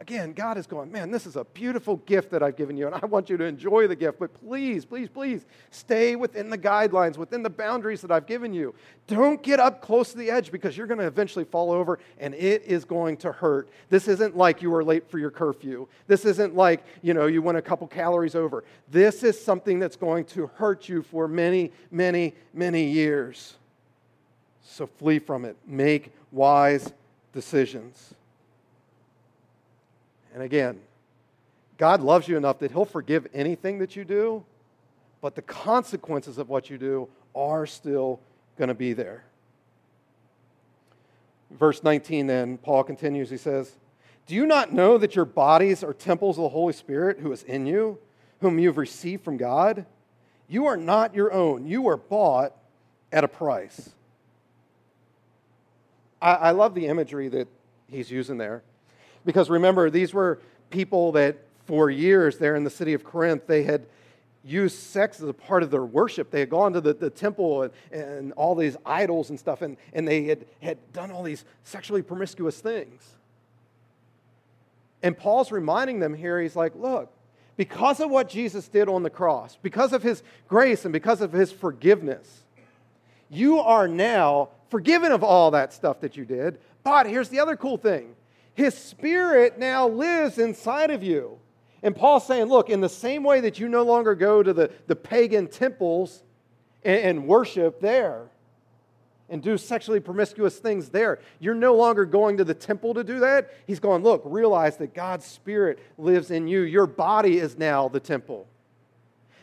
[0.00, 2.94] Again, God is going, man, this is a beautiful gift that I've given you, and
[2.94, 7.16] I want you to enjoy the gift, but please, please, please stay within the guidelines,
[7.16, 8.76] within the boundaries that I've given you.
[9.08, 12.32] Don't get up close to the edge because you're going to eventually fall over and
[12.34, 13.68] it is going to hurt.
[13.88, 15.88] This isn't like you were late for your curfew.
[16.06, 18.62] This isn't like, you know, you went a couple calories over.
[18.92, 23.56] This is something that's going to hurt you for many, many, many years.
[24.62, 25.56] So flee from it.
[25.66, 26.92] Make wise
[27.32, 28.14] decisions.
[30.34, 30.80] And again,
[31.76, 34.44] God loves you enough that He'll forgive anything that you do,
[35.20, 38.20] but the consequences of what you do are still
[38.56, 39.24] going to be there.
[41.50, 43.30] Verse 19, then, Paul continues.
[43.30, 43.76] He says,
[44.26, 47.42] Do you not know that your bodies are temples of the Holy Spirit who is
[47.44, 47.98] in you,
[48.40, 49.86] whom you've received from God?
[50.48, 52.54] You are not your own, you were bought
[53.12, 53.90] at a price.
[56.20, 57.48] I, I love the imagery that
[57.88, 58.62] he's using there.
[59.24, 63.62] Because remember, these were people that for years there in the city of Corinth, they
[63.62, 63.86] had
[64.44, 66.30] used sex as a part of their worship.
[66.30, 69.76] They had gone to the, the temple and, and all these idols and stuff, and,
[69.92, 73.06] and they had, had done all these sexually promiscuous things.
[75.02, 77.12] And Paul's reminding them here, he's like, look,
[77.56, 81.32] because of what Jesus did on the cross, because of his grace and because of
[81.32, 82.44] his forgiveness,
[83.28, 86.58] you are now forgiven of all that stuff that you did.
[86.82, 88.14] But here's the other cool thing
[88.58, 91.38] his spirit now lives inside of you.
[91.80, 94.72] And Paul's saying, look, in the same way that you no longer go to the,
[94.88, 96.24] the pagan temples
[96.82, 98.24] and, and worship there
[99.28, 103.20] and do sexually promiscuous things there, you're no longer going to the temple to do
[103.20, 103.54] that.
[103.64, 106.62] He's going, look, realize that God's spirit lives in you.
[106.62, 108.48] Your body is now the temple.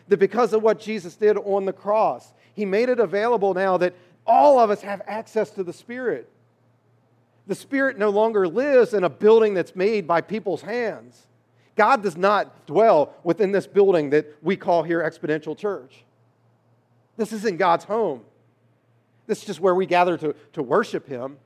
[0.10, 3.96] That because of what Jesus did on the cross, he made it available now that
[4.28, 6.30] all of us have access to the Spirit.
[7.48, 11.28] The Spirit no longer lives in a building that's made by people's hands.
[11.76, 16.04] God does not dwell within this building that we call here Exponential Church.
[17.18, 18.22] This isn't God's home.
[19.28, 21.38] This is just where we gather to, to worship Him.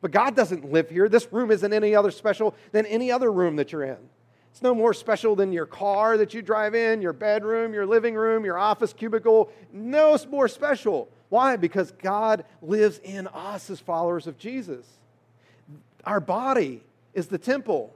[0.00, 1.08] But God doesn't live here.
[1.08, 3.98] This room isn't any other special than any other room that you're in.
[4.50, 8.14] It's no more special than your car that you drive in, your bedroom, your living
[8.14, 9.50] room, your office cubicle.
[9.72, 11.08] No more special.
[11.30, 11.56] Why?
[11.56, 14.86] Because God lives in us as followers of Jesus.
[16.04, 16.82] Our body
[17.14, 17.94] is the temple.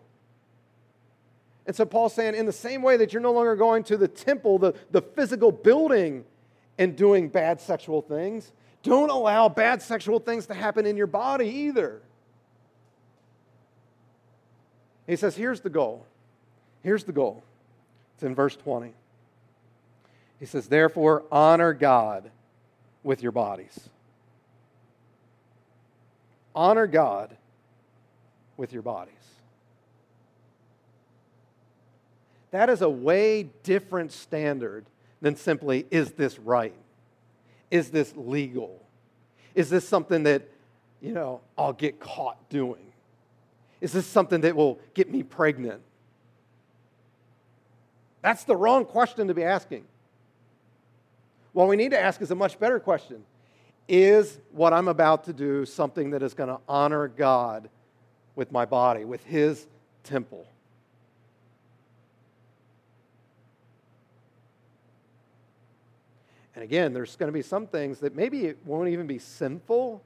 [1.66, 4.08] And so Paul's saying, in the same way that you're no longer going to the
[4.08, 6.24] temple, the, the physical building,
[6.78, 11.48] and doing bad sexual things, don't allow bad sexual things to happen in your body
[11.48, 12.00] either.
[15.06, 16.04] He says, here's the goal.
[16.82, 17.42] Here's the goal.
[18.14, 18.92] It's in verse 20.
[20.38, 22.30] He says, therefore, honor God
[23.02, 23.88] with your bodies.
[26.54, 27.36] Honor God
[28.56, 29.14] with your bodies.
[32.50, 34.86] That is a way different standard
[35.20, 36.74] than simply, is this right?
[37.70, 38.82] Is this legal?
[39.54, 40.48] Is this something that,
[41.00, 42.92] you know, I'll get caught doing?
[43.80, 45.82] Is this something that will get me pregnant?
[48.22, 49.84] That's the wrong question to be asking.
[51.52, 53.24] What we need to ask is a much better question
[53.88, 57.68] Is what I'm about to do something that is going to honor God
[58.36, 59.66] with my body, with his
[60.04, 60.46] temple.
[66.54, 70.02] And again, there's going to be some things that maybe it won't even be sinful,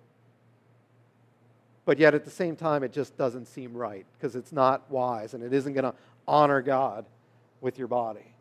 [1.85, 5.35] but yet at the same time, it just doesn't seem right because it's not wise
[5.35, 5.95] and it isn't going to
[6.27, 7.05] honor God
[7.61, 8.35] with your body.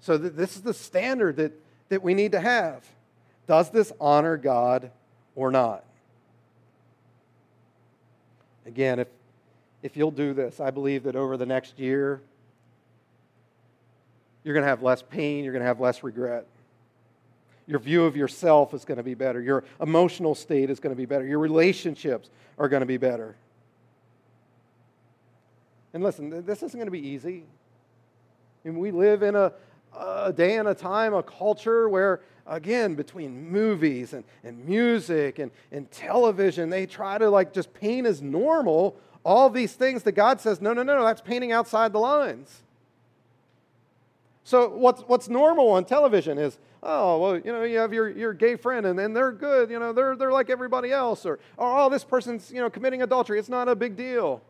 [0.00, 1.52] So, th- this is the standard that,
[1.88, 2.84] that we need to have.
[3.46, 4.90] Does this honor God
[5.34, 5.84] or not?
[8.66, 9.08] Again, if,
[9.82, 12.20] if you'll do this, I believe that over the next year,
[14.42, 16.46] you're going to have less pain, you're going to have less regret.
[17.66, 19.40] Your view of yourself is going to be better.
[19.40, 21.24] Your emotional state is going to be better.
[21.24, 23.36] Your relationships are going to be better.
[25.94, 27.44] And listen, this isn't going to be easy.
[28.64, 29.52] And we live in a,
[29.98, 35.50] a day and a time, a culture where, again, between movies and, and music and,
[35.72, 40.40] and television, they try to like just paint as normal all these things that God
[40.40, 42.62] says, no, no, no, no, that's painting outside the lines.
[44.44, 48.34] So what's, what's normal on television is, oh, well, you know, you have your, your
[48.34, 51.24] gay friend and, and they're good, you know, they're, they're like everybody else.
[51.24, 53.38] Or, oh, this person's, you know, committing adultery.
[53.38, 54.42] It's not a big deal.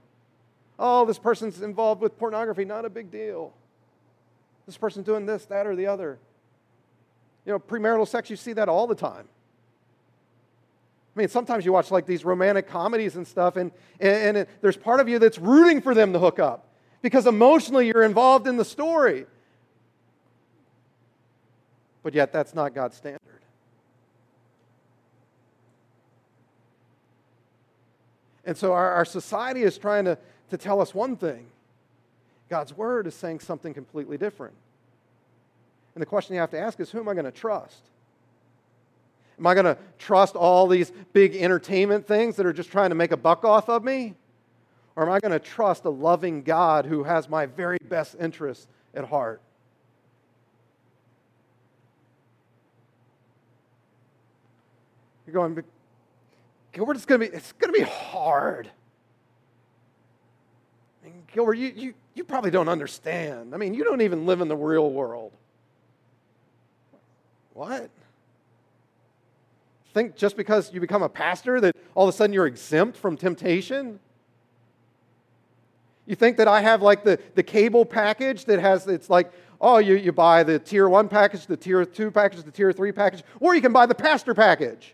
[0.77, 2.65] Oh, this person's involved with pornography.
[2.65, 3.53] Not a big deal.
[4.67, 6.19] This person's doing this, that, or the other.
[7.45, 9.29] You know, premarital sex, you see that all the time.
[11.15, 13.71] I mean, sometimes you watch like these romantic comedies and stuff, and,
[14.01, 16.67] and, and there's part of you that's rooting for them to hook up
[17.03, 19.27] because emotionally you're involved in the story.
[22.03, 23.21] But yet, that's not God's standard.
[28.45, 30.19] And so our, our society is trying to,
[30.51, 31.47] to tell us one thing.
[32.51, 34.55] God's word is saying something completely different.
[35.95, 37.83] And the question you have to ask is who am I going to trust?
[39.39, 42.95] Am I going to trust all these big entertainment things that are just trying to
[42.95, 44.15] make a buck off of me?
[44.97, 48.69] Or am I going to trust a loving God who has my very best interests
[48.95, 49.41] at heart?
[55.27, 55.65] You're going,
[56.73, 58.71] Gilbert, it's going to be, it's going to be hard.
[61.03, 63.55] I mean, Gilbert, you, you, you probably don't understand.
[63.55, 65.33] I mean, you don't even live in the real world.
[67.55, 67.89] What?
[69.95, 73.17] Think just because you become a pastor that all of a sudden you're exempt from
[73.17, 74.01] temptation?
[76.07, 79.79] You think that I have like the, the cable package that has, it's like, oh,
[79.79, 83.23] you, you buy the tier one package, the tier two package, the tier three package,
[83.41, 84.94] or you can buy the pastor package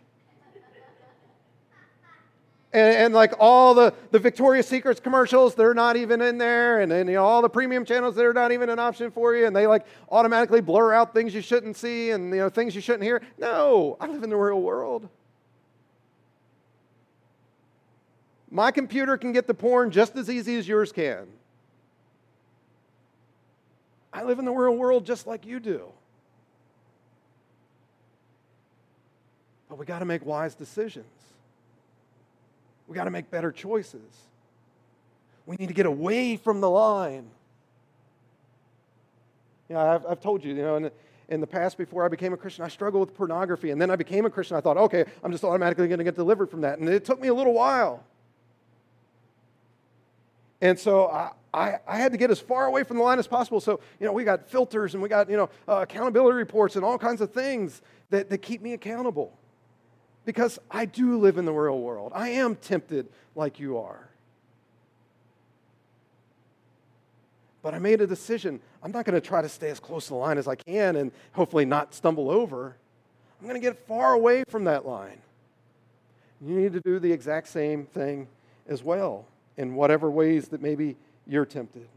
[2.73, 6.89] and, and, like all the, the Victoria's Secrets commercials, they're not even in there, and
[6.89, 9.53] then you know, all the premium channels, they're not even an option for you, and
[9.53, 13.03] they like automatically blur out things you shouldn't see and you know things you shouldn't
[13.03, 13.21] hear.
[13.37, 15.09] No, I live in the real world.
[18.49, 21.27] My computer can get the porn just as easy as yours can.
[24.13, 25.87] I live in the real world just like you do.
[29.69, 31.05] But we got to make wise decisions.
[32.91, 34.01] We got to make better choices.
[35.45, 37.25] We need to get away from the line.
[39.69, 40.91] You know, I've, I've told you, you know, in
[41.29, 43.71] in the past before I became a Christian, I struggled with pornography.
[43.71, 44.57] And then I became a Christian.
[44.57, 46.79] I thought, okay, I'm just automatically going to get delivered from that.
[46.79, 48.03] And it took me a little while.
[50.59, 53.27] And so I, I, I, had to get as far away from the line as
[53.27, 53.61] possible.
[53.61, 56.83] So, you know, we got filters and we got, you know, uh, accountability reports and
[56.83, 59.31] all kinds of things that, that keep me accountable
[60.25, 62.11] because I do live in the real world.
[62.13, 64.07] I am tempted like you are.
[67.63, 68.59] But I made a decision.
[68.81, 70.95] I'm not going to try to stay as close to the line as I can
[70.95, 72.75] and hopefully not stumble over.
[73.39, 75.21] I'm going to get far away from that line.
[76.41, 78.27] You need to do the exact same thing
[78.67, 79.25] as well
[79.57, 80.95] in whatever ways that maybe
[81.27, 81.87] you're tempted.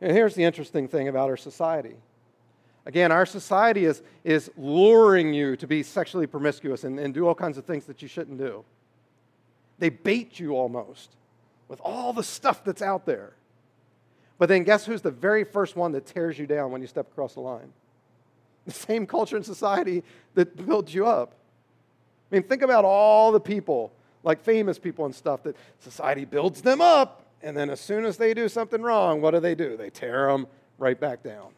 [0.00, 1.96] And here's the interesting thing about our society
[2.88, 7.34] Again, our society is, is luring you to be sexually promiscuous and, and do all
[7.34, 8.64] kinds of things that you shouldn't do.
[9.78, 11.10] They bait you almost
[11.68, 13.34] with all the stuff that's out there.
[14.38, 17.06] But then guess who's the very first one that tears you down when you step
[17.12, 17.72] across the line?
[18.64, 20.02] The same culture and society
[20.34, 21.34] that builds you up.
[22.30, 26.60] I mean, think about all the people, like famous people and stuff, that society builds
[26.60, 29.78] them up, and then as soon as they do something wrong, what do they do?
[29.78, 30.46] They tear them
[30.78, 31.52] right back down.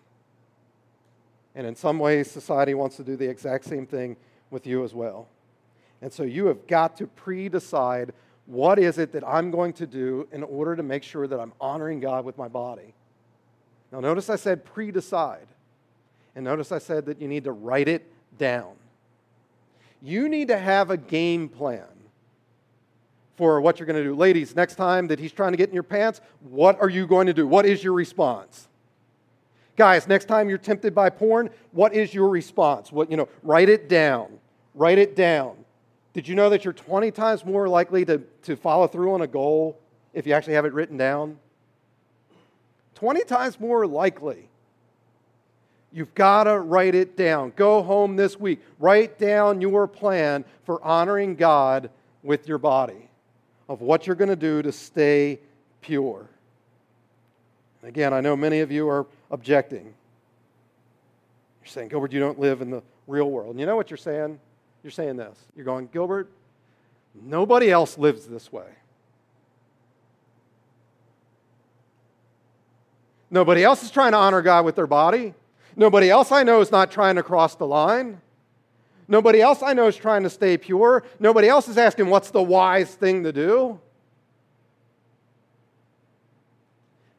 [1.54, 4.16] And in some ways, society wants to do the exact same thing
[4.50, 5.28] with you as well.
[6.02, 8.12] And so you have got to pre decide
[8.46, 11.52] what is it that I'm going to do in order to make sure that I'm
[11.60, 12.94] honoring God with my body.
[13.92, 15.46] Now, notice I said pre decide.
[16.34, 18.72] And notice I said that you need to write it down.
[20.00, 21.84] You need to have a game plan
[23.36, 24.14] for what you're going to do.
[24.14, 27.26] Ladies, next time that he's trying to get in your pants, what are you going
[27.26, 27.46] to do?
[27.46, 28.68] What is your response?
[29.80, 32.92] Guys, next time you're tempted by porn, what is your response?
[32.92, 34.28] What, you know, write it down.
[34.74, 35.56] Write it down.
[36.12, 39.26] Did you know that you're 20 times more likely to, to follow through on a
[39.26, 39.80] goal
[40.12, 41.38] if you actually have it written down?
[42.96, 44.50] 20 times more likely.
[45.92, 47.54] You've got to write it down.
[47.56, 48.60] Go home this week.
[48.78, 51.88] Write down your plan for honoring God
[52.22, 53.08] with your body,
[53.66, 55.40] of what you're going to do to stay
[55.80, 56.28] pure.
[57.82, 59.94] Again, I know many of you are objecting.
[61.62, 63.50] You're saying, Gilbert, you don't live in the real world.
[63.50, 64.38] And you know what you're saying?
[64.82, 65.38] You're saying this.
[65.54, 66.30] You're going, Gilbert,
[67.14, 68.66] nobody else lives this way.
[73.30, 75.34] Nobody else is trying to honor God with their body.
[75.76, 78.20] Nobody else I know is not trying to cross the line.
[79.06, 81.04] Nobody else I know is trying to stay pure.
[81.18, 83.80] Nobody else is asking what's the wise thing to do.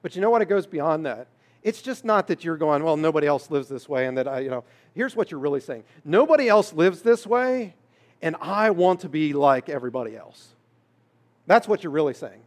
[0.02, 0.42] But you know what?
[0.42, 1.28] It goes beyond that.
[1.64, 4.40] It's just not that you're going, well, nobody else lives this way, and that I,
[4.40, 4.64] you know,
[4.96, 7.76] here's what you're really saying nobody else lives this way,
[8.22, 10.50] and I want to be like everybody else.
[11.48, 12.42] That's what you're really saying.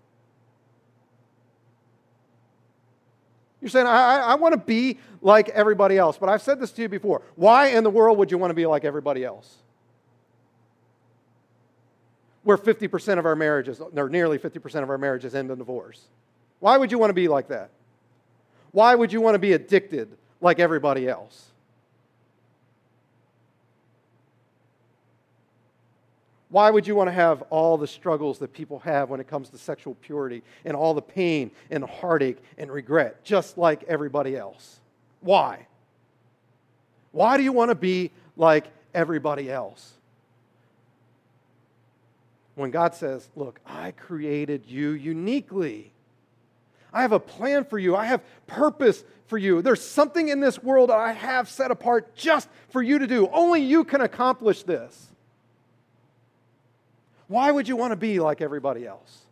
[3.60, 6.18] You're saying, I, I want to be like everybody else.
[6.18, 7.22] But I've said this to you before.
[7.34, 9.56] Why in the world would you want to be like everybody else?
[12.42, 16.02] Where 50% of our marriages, or nearly 50% of our marriages end in divorce.
[16.60, 17.70] Why would you want to be like that?
[18.74, 20.08] Why would you want to be addicted
[20.40, 21.46] like everybody else?
[26.48, 29.48] Why would you want to have all the struggles that people have when it comes
[29.50, 34.80] to sexual purity and all the pain and heartache and regret, just like everybody else?
[35.20, 35.68] Why?
[37.12, 39.92] Why do you want to be like everybody else?
[42.56, 45.93] When God says, Look, I created you uniquely.
[46.94, 47.96] I have a plan for you.
[47.96, 49.60] I have purpose for you.
[49.60, 53.28] There's something in this world that I have set apart just for you to do.
[53.32, 55.08] Only you can accomplish this.
[57.26, 59.22] Why would you want to be like everybody else?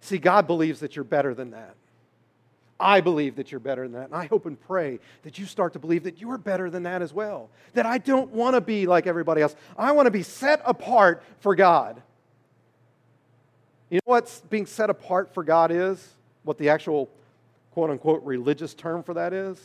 [0.00, 1.76] See, God believes that you're better than that.
[2.80, 4.06] I believe that you're better than that.
[4.06, 6.82] And I hope and pray that you start to believe that you are better than
[6.82, 7.50] that as well.
[7.74, 9.54] That I don't want to be like everybody else.
[9.76, 12.02] I want to be set apart for God.
[13.90, 16.14] You know what being set apart for God is?
[16.44, 17.10] What the actual
[17.72, 19.58] quote unquote religious term for that is?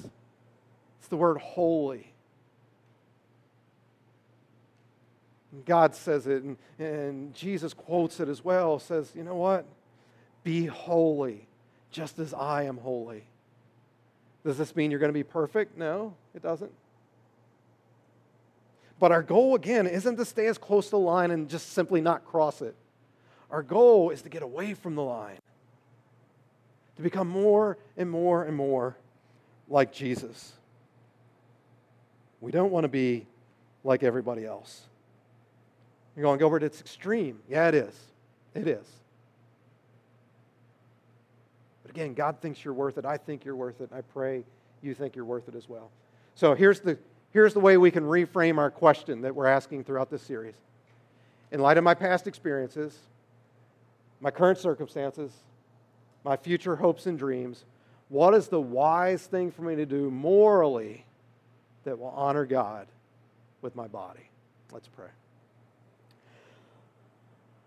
[1.00, 2.12] It's the word holy.
[5.66, 9.66] God says it, and, and Jesus quotes it as well, says, you know what?
[10.44, 11.48] Be holy,
[11.92, 13.24] just as I am holy.
[14.44, 15.78] Does this mean you're going to be perfect?
[15.78, 16.72] No, it doesn't.
[19.00, 22.02] But our goal, again, isn't to stay as close to the line and just simply
[22.02, 22.76] not cross it.
[23.52, 25.38] Our goal is to get away from the line,
[26.98, 28.98] to become more and more and more
[29.70, 30.54] like Jesus.
[32.42, 33.26] We don't want to be
[33.84, 34.84] like everybody else.
[36.16, 37.40] You're going, Gilbert, it's extreme.
[37.50, 37.96] Yeah, it is.
[38.54, 38.86] It is.
[41.84, 43.06] But again, God thinks you're worth it.
[43.06, 43.90] I think you're worth it.
[43.94, 44.44] I pray
[44.82, 45.90] you think you're worth it as well.
[46.36, 46.98] So here's the,
[47.32, 50.56] here's the way we can reframe our question that we're asking throughout this series.
[51.52, 52.98] In light of my past experiences,
[54.26, 55.32] my current circumstances,
[56.24, 57.64] my future hopes and dreams,
[58.10, 61.06] what is the wise thing for me to do morally
[61.84, 62.88] that will honor God
[63.62, 64.28] with my body?
[64.72, 65.10] Let's pray.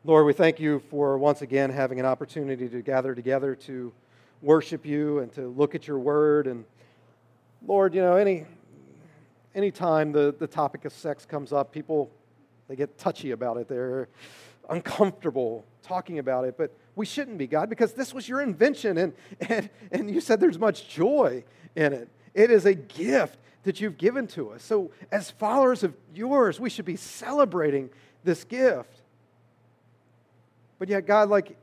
[0.05, 3.93] Lord, we thank you for once again having an opportunity to gather together to
[4.43, 6.49] worship you and to look at your word.
[6.49, 6.65] And
[7.69, 8.47] Lord, you know, any
[9.55, 12.11] anytime the, the topic of sex comes up, people
[12.67, 13.69] they get touchy about it.
[13.69, 14.09] They're
[14.69, 16.57] uncomfortable talking about it.
[16.57, 19.13] But we shouldn't be, God, because this was your invention and,
[19.49, 21.45] and, and you said there's much joy
[21.75, 22.09] in it.
[22.35, 24.63] It is a gift that you've given to us.
[24.63, 27.91] So, as followers of yours, we should be celebrating
[28.25, 29.03] this gift.
[30.79, 31.57] But yet, God, like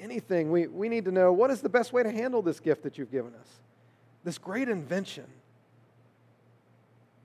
[0.00, 2.82] anything, we, we need to know what is the best way to handle this gift
[2.84, 3.48] that you've given us,
[4.24, 5.26] this great invention.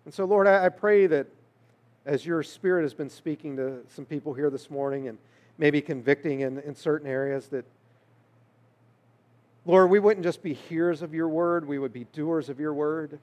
[0.06, 1.28] And so, Lord, I, I pray that
[2.08, 5.18] as your Spirit has been speaking to some people here this morning and
[5.58, 7.66] maybe convicting in, in certain areas, that,
[9.66, 12.74] Lord, we wouldn't just be hearers of your word, we would be doers of your
[12.74, 13.20] word.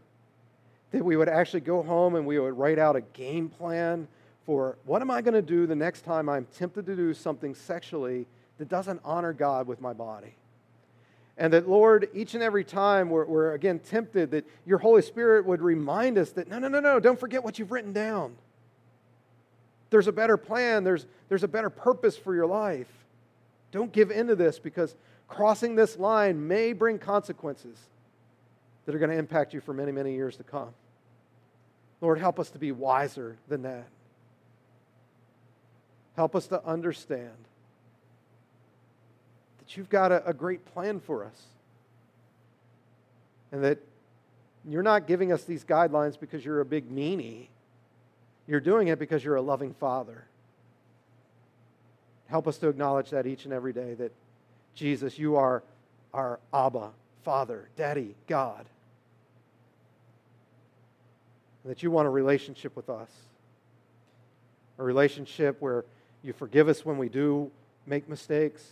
[0.91, 4.07] That we would actually go home and we would write out a game plan
[4.45, 7.55] for what am I going to do the next time I'm tempted to do something
[7.55, 8.27] sexually
[8.59, 10.35] that doesn't honor God with my body.
[11.39, 15.47] And that, Lord, each and every time we're, we're, again tempted, that your Holy Spirit
[15.47, 18.37] would remind us that no, no, no, no, don't forget what you've written down.
[19.91, 22.89] There's a better plan, there's, there's a better purpose for your life.
[23.71, 24.95] Don't give in to this because
[25.29, 27.79] crossing this line may bring consequences
[28.87, 30.71] that are going to impact you for many, many years to come.
[32.01, 33.87] Lord, help us to be wiser than that.
[36.17, 37.33] Help us to understand
[39.59, 41.43] that you've got a, a great plan for us.
[43.51, 43.79] And that
[44.69, 47.49] you're not giving us these guidelines because you're a big meanie.
[48.47, 50.25] You're doing it because you're a loving father.
[52.27, 54.13] Help us to acknowledge that each and every day that
[54.75, 55.63] Jesus, you are
[56.13, 56.91] our Abba,
[57.23, 58.67] Father, Daddy, God.
[61.65, 63.11] That you want a relationship with us.
[64.79, 65.85] A relationship where
[66.23, 67.51] you forgive us when we do
[67.87, 68.63] make mistakes.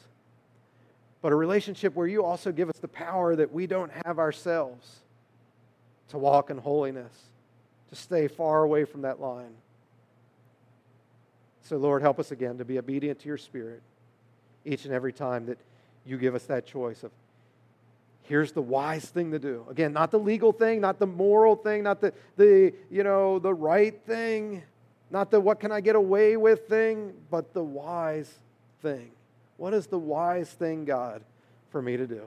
[1.23, 4.97] but a relationship where you also give us the power that we don't have ourselves
[6.09, 7.12] to walk in holiness,
[7.93, 9.53] to stay far away from that line.
[11.64, 13.82] So, Lord, help us again to be obedient to your Spirit
[14.64, 15.59] each and every time that
[16.07, 17.11] you give us that choice of
[18.22, 19.66] here's the wise thing to do.
[19.68, 23.53] Again, not the legal thing, not the moral thing, not the, the you know, the
[23.53, 24.62] right thing,
[25.11, 28.32] not the what can I get away with thing, but the wise
[28.80, 29.11] thing.
[29.59, 31.22] What is the wise thing, God,
[31.70, 32.26] for me to do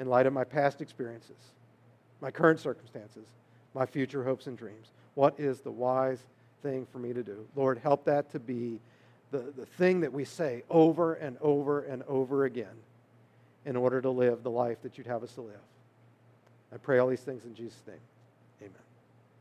[0.00, 1.36] in light of my past experiences,
[2.20, 3.26] my current circumstances,
[3.74, 4.88] my future hopes and dreams?
[5.14, 6.18] What is the wise
[6.62, 7.46] thing for me to do?
[7.54, 8.80] Lord, help that to be
[9.30, 12.66] the, the thing that we say over and over and over again
[13.64, 15.60] in order to live the life that you'd have us to live.
[16.72, 17.96] I pray all these things in Jesus' name.